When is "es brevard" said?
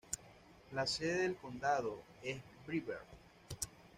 2.23-3.05